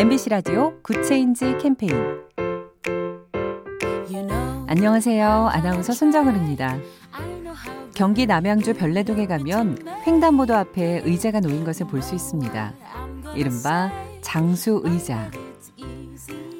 MBC 0.00 0.30
라디오 0.30 0.80
Good 0.80 1.11
Change 1.11 1.58
캠페인 1.60 1.92
안녕하세요. 4.66 5.50
아나운서 5.52 5.92
손정은입니다. 5.92 6.78
경기 7.94 8.24
남양주 8.24 8.76
별내동에 8.76 9.26
가면 9.26 9.76
횡단보도 10.06 10.54
앞에 10.56 11.02
의자가 11.04 11.40
놓인 11.40 11.64
것을 11.66 11.86
볼 11.86 12.00
수 12.00 12.14
있습니다. 12.14 12.72
이른바 13.36 13.92
장수 14.22 14.80
의자. 14.84 15.30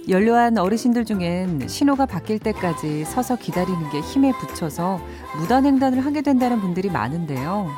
연로한 0.07 0.59
어르신들 0.59 1.07
중엔 1.07 1.67
신호가 1.67 2.05
바뀔 2.05 2.41
때까지 2.41 3.07
서서 3.07 3.37
기다리는 3.37 3.89
게 3.89 4.01
힘에 4.01 4.33
부쳐서 4.33 5.01
무단횡단을 5.39 6.05
하게 6.05 6.21
된다는 6.21 6.61
분들이 6.61 6.91
많은데요. 6.91 7.71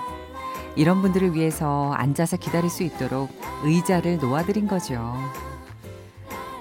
이런 0.75 1.03
분들을 1.03 1.35
위해서 1.35 1.93
앉아서 1.93 2.39
기다릴 2.39 2.71
수 2.71 2.83
있도록 2.83 3.31
의자를 3.63 4.19
놓아드린 4.19 4.67
거죠. 4.67 5.15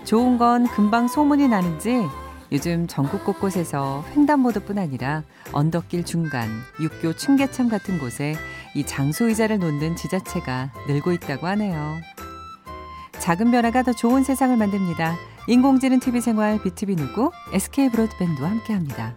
좋은 0.04 0.38
건 0.38 0.68
금방 0.68 1.08
소문이 1.08 1.48
나는지 1.48 2.08
요즘 2.52 2.86
전국 2.88 3.23
곳곳에서 3.23 4.04
횡단보도뿐 4.14 4.78
아니라 4.78 5.23
언덕길 5.54 6.04
중간, 6.04 6.50
육교 6.82 7.14
층계참 7.14 7.70
같은 7.70 7.98
곳에 7.98 8.36
이 8.76 8.84
장소 8.86 9.28
의자를 9.30 9.59
놓는 9.59 9.95
지자체가 9.95 10.72
늘고 10.88 11.14
있다고 11.14 11.48
하네요. 11.48 11.98
작은 13.20 13.52
변화가 13.52 13.84
더 13.84 13.94
좋은 13.94 14.23
세상을 14.23 14.56
만듭니다. 14.58 15.16
인공지능 15.48 16.00
TV 16.00 16.20
생활 16.20 16.62
BTV 16.62 16.95
누구 16.95 17.31
SK 17.54 17.90
브로드밴드와 17.90 18.50
함께합니다. 18.50 19.16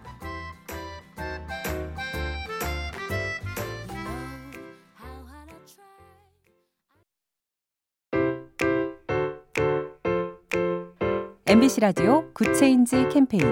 MBC 11.64 11.80
라디오 11.80 12.24
Good 12.34 12.64
Change 12.64 13.08
캠페인 13.10 13.42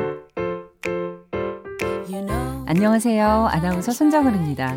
안녕하세요. 2.67 3.27
아나운서 3.51 3.91
손정은입니다. 3.91 4.77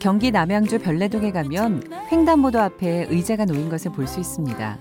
경기 0.00 0.32
남양주 0.32 0.80
별내동에 0.80 1.30
가면 1.30 1.84
횡단보도 2.10 2.60
앞에 2.60 3.06
의자가 3.08 3.44
놓인 3.44 3.68
것을 3.68 3.92
볼 3.92 4.08
수 4.08 4.18
있습니다. 4.18 4.78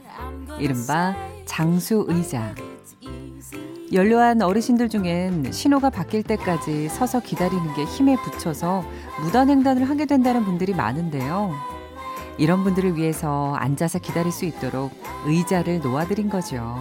이른바 0.58 1.16
장수 1.46 2.06
의자. 2.08 2.56
연로한 3.94 4.42
어르신들 4.42 4.90
중엔 4.90 5.52
신호가 5.52 5.92
바뀔 5.92 6.24
때까지 6.24 6.90
서서 6.90 7.20
기다리는 7.20 7.74
게 7.76 7.84
힘에 7.84 8.16
부쳐서 8.16 8.84
무단횡단을 9.22 9.88
하게 9.88 10.08
된다는 10.08 10.44
분들이 10.44 10.74
많은데요. 10.74 11.54
이런 12.40 12.64
분들을 12.64 12.96
위해서 12.96 13.54
앉아서 13.56 14.00
기다릴 14.00 14.32
수 14.32 14.46
있도록 14.46 14.92
의자를 15.28 15.82
놓아드린 15.82 16.30
거죠. 16.30 16.76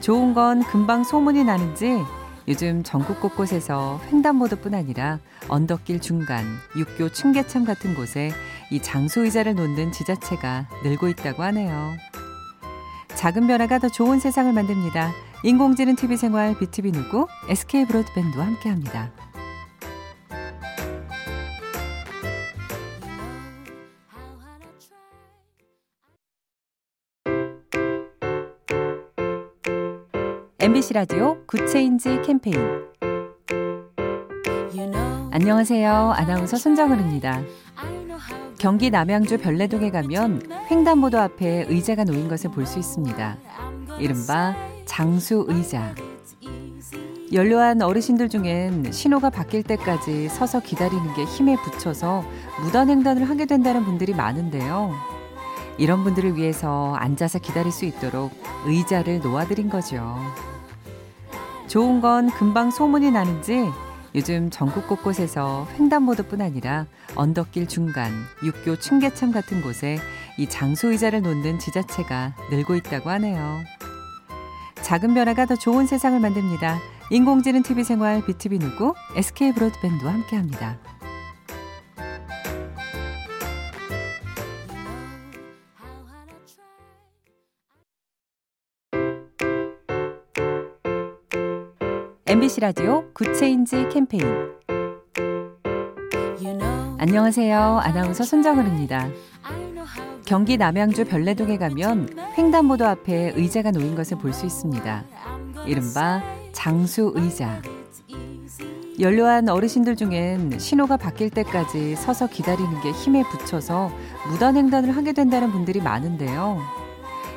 좋은 0.00 0.32
건 0.32 0.62
금방 0.62 1.04
소문이 1.04 1.44
나는지 1.44 2.02
요즘 2.48 2.82
전국 2.82 3.20
곳곳에서 3.20 4.00
횡단보도뿐 4.10 4.74
아니라 4.74 5.18
언덕길 5.48 6.00
중간, 6.00 6.44
육교 6.76 7.10
층계참 7.10 7.64
같은 7.64 7.94
곳에 7.94 8.32
이 8.70 8.80
장수 8.80 9.20
의자를 9.20 9.54
놓는 9.54 9.92
지자체가 9.92 10.68
늘고 10.82 11.08
있다고 11.08 11.42
하네요. 11.42 11.92
작은 13.14 13.46
변화가 13.46 13.78
더 13.78 13.88
좋은 13.88 14.18
세상을 14.18 14.50
만듭니다. 14.52 15.12
인공지능 15.44 15.96
TV 15.96 16.16
생활 16.16 16.56
BTV 16.58 16.92
누구 16.92 17.26
SK 17.48 17.86
브로드밴드와 17.86 18.46
함께합니다. 18.46 19.10
MBC 30.60 30.92
라디오 30.92 31.38
Good 31.46 31.76
Change 31.76 32.20
캠페인 32.22 32.54
안녕하세요. 35.30 35.90
아나운서 36.14 36.58
손정은입니다. 36.58 37.40
경기 38.58 38.90
남양주 38.90 39.38
별내동에 39.38 39.90
가면 39.90 40.42
횡단보도 40.70 41.18
앞에 41.18 41.64
의자가 41.68 42.04
놓인 42.04 42.28
것을 42.28 42.50
볼 42.50 42.66
수 42.66 42.78
있습니다. 42.78 43.38
이른바 43.98 44.54
장수 44.84 45.46
의자. 45.48 45.94
연로한 47.32 47.80
어르신들 47.80 48.28
중엔 48.28 48.92
신호가 48.92 49.30
바뀔 49.30 49.62
때까지 49.62 50.28
서서 50.28 50.60
기다리는 50.60 51.14
게 51.14 51.24
힘에 51.24 51.56
부쳐서 51.56 52.22
무단횡단을 52.64 53.28
하게 53.30 53.46
된다는 53.46 53.84
분들이 53.84 54.12
많은데요. 54.12 54.92
이런 55.78 56.04
분들을 56.04 56.36
위해서 56.36 56.94
앉아서 56.96 57.38
기다릴 57.38 57.72
수 57.72 57.86
있도록 57.86 58.32
의자를 58.66 59.20
놓아드린 59.20 59.70
거죠. 59.70 60.18
좋은 61.70 62.00
건 62.00 62.30
금방 62.30 62.72
소문이 62.72 63.12
나는지 63.12 63.70
요즘 64.16 64.50
전국 64.50 64.88
곳곳에서 64.88 65.68
횡단보도뿐 65.78 66.40
아니라 66.40 66.86
언덕길 67.14 67.68
중간, 67.68 68.10
육교 68.42 68.80
층계참 68.80 69.30
같은 69.30 69.62
곳에 69.62 69.96
이 70.36 70.48
장소 70.48 70.90
의자를 70.90 71.22
놓는 71.22 71.60
지자체가 71.60 72.34
늘고 72.50 72.74
있다고 72.74 73.08
하네요. 73.10 73.60
작은 74.82 75.14
변화가 75.14 75.46
더 75.46 75.54
좋은 75.54 75.86
세상을 75.86 76.18
만듭니다. 76.18 76.80
인공지능 77.12 77.62
TV 77.62 77.84
생활 77.84 78.24
BTV 78.26 78.58
누구 78.58 78.94
SK 79.14 79.52
브로드밴드와 79.52 80.12
함께합니다. 80.12 80.76
MBC 92.30 92.60
라디오 92.60 93.12
Good 93.12 93.42
Change 93.42 93.88
캠페인 93.88 94.22
안녕하세요. 96.96 97.80
아나운서 97.82 98.22
손정은입니다. 98.22 99.08
경기 100.24 100.56
남양주 100.56 101.06
별내동에 101.06 101.58
가면 101.58 102.08
횡단보도 102.38 102.86
앞에 102.86 103.32
의자가 103.34 103.72
놓인 103.72 103.96
것을 103.96 104.16
볼 104.18 104.32
수 104.32 104.46
있습니다. 104.46 105.04
이른바 105.66 106.22
장수 106.52 107.12
의자. 107.16 107.60
연로한 109.00 109.48
어르신들 109.48 109.96
중엔 109.96 110.60
신호가 110.60 110.98
바뀔 110.98 111.30
때까지 111.30 111.96
서서 111.96 112.28
기다리는 112.28 112.80
게 112.80 112.92
힘에 112.92 113.24
부쳐서 113.24 113.90
무단횡단을 114.30 114.96
하게 114.96 115.14
된다는 115.14 115.50
분들이 115.50 115.80
많은데요. 115.80 116.60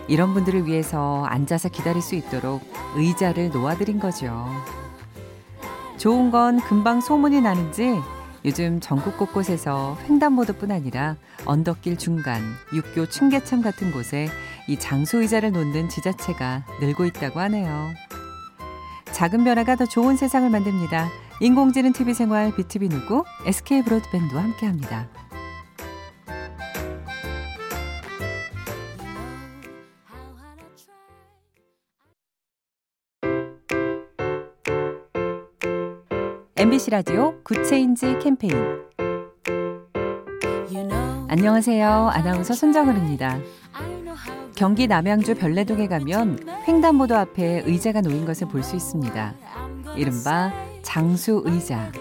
이런 0.08 0.34
분들을 0.36 0.68
위해서 0.68 1.24
앉아서 1.24 1.70
기다릴 1.70 2.02
수 2.04 2.14
있도록 2.14 2.62
의자를 2.96 3.50
놓아드린 3.50 4.00
거죠. 4.00 4.46
좋은 5.98 6.32
건 6.32 6.60
금방 6.60 7.02
소문이 7.02 7.42
나는지 7.42 8.00
요즘 8.46 8.80
전국 8.82 9.18
곳곳에서 9.18 9.98
횡단보도뿐 10.04 10.72
아니라 10.72 11.16
언덕길 11.46 11.98
중간, 11.98 12.42
육교 12.74 13.06
층계참 13.08 13.62
같은 13.62 13.92
곳에 13.92 14.28
이 14.68 14.78
장소 14.78 15.22
의자를 15.22 15.52
놓는 15.52 15.90
지자체가 15.90 16.66
늘고 16.82 17.06
있다고 17.06 17.40
하네요. 17.40 17.92
작은 19.12 19.44
변화가 19.44 19.76
더 19.76 19.86
좋은 19.86 20.18
세상을 20.18 20.50
만듭니다. 20.50 21.10
인공지능 21.40 21.94
TV 21.94 22.14
생활 22.14 22.54
BTV 22.56 22.90
누구 22.90 23.24
SK 23.46 23.84
브로드밴드와 23.84 24.44
함께합니다. 24.44 25.23
MBC 36.64 36.92
라디오 36.92 37.34
Good 37.44 37.74
Change 37.74 38.20
캠페인 38.20 38.56
안녕하세요. 41.28 42.10
아나운서 42.14 42.54
손정은입니다. 42.54 43.38
경기 44.56 44.88
남양주 44.88 45.36
별내동에 45.36 45.90
가면 45.90 46.40
횡단보도 46.66 47.18
앞에 47.18 47.64
의자가 47.66 48.00
놓인 48.00 48.26
것을 48.26 48.48
볼 48.48 48.64
수 48.64 48.78
있습니다. 48.78 49.34
이른바 49.98 50.54
장수 50.84 51.42
의자. 51.44 51.92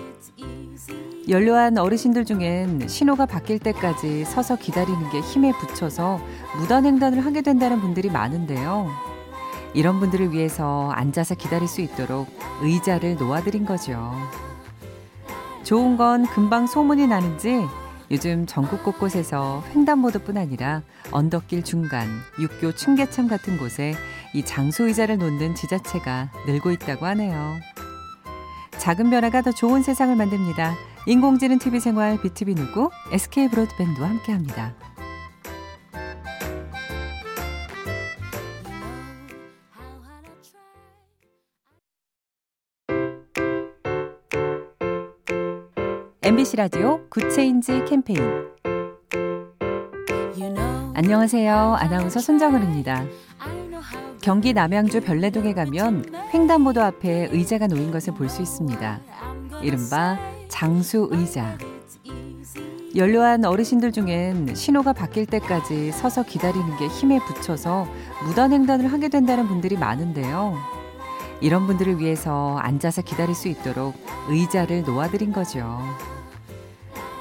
연로한 1.29 1.77
어르신들 1.77 2.25
중엔 2.25 2.87
신호가 2.87 3.27
바뀔 3.27 3.59
때까지 3.59 4.25
서서 4.25 4.55
기다리는 4.55 5.11
게 5.11 5.19
힘에 5.19 5.51
부쳐서 5.59 6.21
무단횡단을 6.61 7.27
하게 7.27 7.43
된다는 7.43 7.81
분들이 7.81 8.11
많은데요. 8.11 8.87
이런 9.75 9.99
분들을 9.99 10.33
위해서 10.33 10.91
앉아서 10.93 11.35
기다릴 11.35 11.67
수 11.67 11.81
있도록 11.81 12.29
의자를 12.61 13.17
놓아드린 13.17 13.65
거죠. 13.65 14.13
좋은 15.63 15.97
건 15.97 16.27
금방 16.27 16.67
소문이 16.67 17.07
나는지 17.07 17.67
요즘 18.11 18.47
전국 18.47 18.83
곳곳에서 18.83 19.65
횡단보도뿐 19.75 20.37
아니라 20.37 20.83
언덕길 21.13 21.63
중간, 21.63 22.07
육교 22.39 22.73
층계참 22.73 23.27
같은 23.27 23.57
곳에 23.57 23.95
이 24.35 24.45
장소 24.45 24.87
의자를 24.87 25.19
놓는 25.19 25.55
지자체가 25.55 26.31
늘고 26.47 26.73
있다고 26.73 27.07
하네요. 27.07 27.55
작은 28.79 29.11
변화가 29.11 29.43
더 29.43 29.53
좋은 29.53 29.83
세상을 29.83 30.15
만듭니다. 30.15 30.75
인공지능 31.07 31.59
TV 31.59 31.81
생활 31.81 32.21
BTV 32.21 32.55
누구 32.55 32.91
SK 33.13 33.49
브로드밴드와 33.49 34.09
함께합니다. 34.09 34.75
MBC 46.25 46.57
라디오 46.57 47.01
Good 47.09 47.39
Change 47.39 47.85
캠페인 47.85 48.21
안녕하세요. 50.95 51.53
아나운서 51.79 52.21
손정은입니다. 52.21 53.05
경기 54.21 54.53
남양주 54.53 55.01
별내동에 55.01 55.53
가면 55.53 56.05
횡단보도 56.33 56.81
앞에 56.81 57.29
의자가 57.33 57.67
놓인 57.67 57.91
것을 57.91 58.15
볼 58.15 58.29
수 58.29 58.41
있습니다. 58.41 59.01
이른바 59.63 60.17
장수 60.49 61.09
의자. 61.11 61.59
연로한 62.95 63.45
어르신들 63.45 63.91
중엔 63.91 64.55
신호가 64.55 64.93
바뀔 64.93 65.27
때까지 65.27 65.91
서서 65.93 66.23
기다리는 66.25 66.77
게 66.77 66.87
힘에 66.87 67.19
부쳐서 67.21 67.89
무단 68.27 68.53
횡단을 68.53 68.93
하게 68.93 69.09
된다는 69.09 69.49
분들이 69.49 69.77
많은데요. 69.77 70.82
이런 71.43 71.67
분들을 71.67 71.99
위해서 71.99 72.57
앉아서 72.59 73.03
기다릴 73.03 73.35
수 73.35 73.49
있도록 73.49 73.95
의자를 74.29 74.85
놓아드린 74.85 75.33
거죠. 75.33 75.79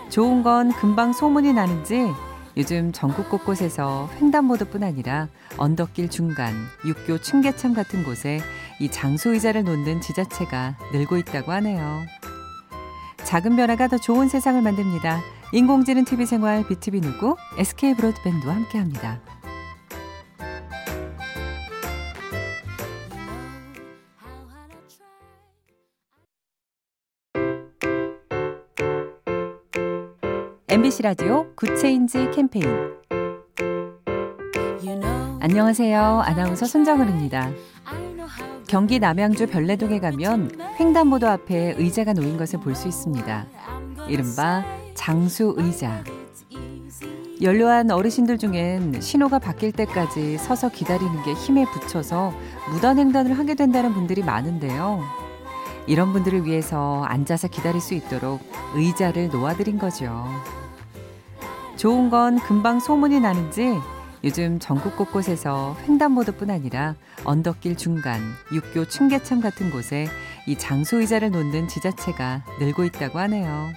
좋은 0.10 0.44
건 0.44 0.72
금방 0.72 1.12
소문이 1.12 1.54
나는지 1.54 2.14
요즘 2.56 2.92
전국 2.92 3.30
곳곳에서 3.30 4.10
횡단보도뿐 4.20 4.84
아니라 4.84 5.28
언덕길 5.58 6.10
중간, 6.10 6.54
육교 6.86 7.20
층계참 7.20 7.74
같은 7.74 8.04
곳에 8.04 8.40
이 8.80 8.90
장수 8.90 9.30
의자를 9.30 9.64
놓는 9.64 10.02
지자체가 10.02 10.78
늘고 10.92 11.18
있다고 11.18 11.52
하네요. 11.54 12.02
작은 13.24 13.56
변화가 13.56 13.88
더 13.88 13.98
좋은 13.98 14.28
세상을 14.28 14.62
만듭니다. 14.62 15.22
인공지능 15.54 16.06
TV 16.06 16.26
생활 16.26 16.68
BTV 16.68 17.02
누구 17.02 17.38
SK 17.58 17.96
브로드밴드와 17.96 18.56
함께합니다. 18.56 19.20
MBC 30.72 31.04
라디오 31.04 31.54
Good 31.56 31.86
Change 31.86 32.32
캠페인 32.34 32.66
안녕하세요. 35.42 36.22
아나운서 36.24 36.66
손정은입니다. 36.66 37.52
경기 38.70 38.98
남양주 38.98 39.48
별내동에 39.48 40.00
가면 40.00 40.52
횡단보도 40.80 41.28
앞에 41.28 41.76
의자가 41.78 42.14
놓인 42.14 42.38
것을 42.38 42.62
볼 42.62 42.74
수 42.74 42.88
있습니다. 42.88 43.48
이른바 44.08 44.64
장수 44.94 45.56
의자. 45.58 46.06
연로한 47.42 47.92
어르신들 47.92 48.38
중엔 48.38 49.02
신호가 49.02 49.40
바뀔 49.40 49.74
때까지 49.74 50.38
서서 50.38 50.70
기다리는 50.70 51.22
게 51.24 51.34
힘에 51.34 51.66
부쳐서 51.66 52.32
무단횡단을 52.72 53.38
하게 53.38 53.56
된다는 53.56 53.94
분들이 53.94 54.24
많은데요. 54.24 55.04
이런 55.88 56.14
분들을 56.14 56.46
위해서 56.46 57.04
앉아서 57.04 57.50
기다릴 57.50 57.82
수 57.82 57.94
있도록 57.96 58.40
의자를 58.76 59.28
놓아드린 59.30 59.78
거죠. 59.78 60.26
좋은 61.82 62.12
건 62.12 62.38
금방 62.38 62.80
소문이 62.80 63.20
나는지 63.22 63.74
요즘 64.24 64.60
전국 64.60 64.96
곳곳에서 64.96 65.76
횡단보도뿐 65.88 66.52
아니라 66.52 66.94
언덕길 67.24 67.76
중간, 67.76 68.22
육교 68.54 68.86
층계참 68.86 69.42
같은 69.42 69.72
곳에 69.72 70.06
이 70.46 70.56
장소 70.56 71.00
의자를 71.00 71.32
놓는 71.32 71.68
지자체가 71.68 72.44
늘고 72.60 72.84
있다고 72.84 73.18
하네요. 73.18 73.70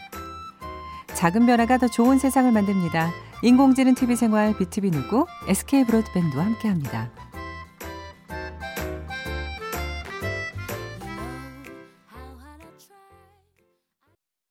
작은 1.15 1.47
변화가 1.47 1.79
더 1.79 1.89
좋은 1.89 2.19
세상을 2.19 2.53
만듭니다. 2.53 3.11
인공지능 3.41 3.95
TV 3.95 4.17
생활 4.17 4.55
BTV 4.55 4.91
누구 4.91 5.25
SK 5.49 5.87
브로드밴드와 5.87 6.45
함께합니다. 6.45 7.09